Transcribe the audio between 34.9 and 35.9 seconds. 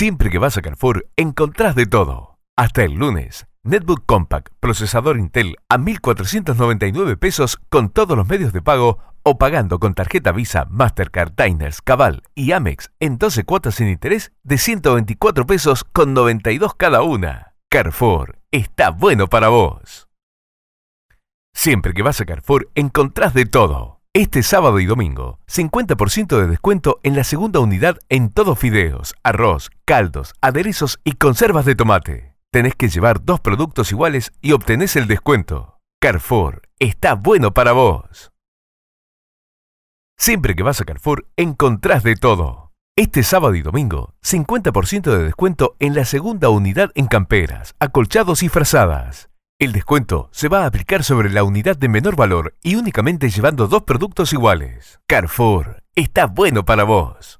el descuento.